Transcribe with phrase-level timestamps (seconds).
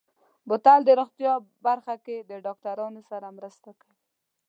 [0.47, 1.33] بوتل د روغتیا
[1.65, 3.97] برخه کې د ډاکترانو سره مرسته کوي.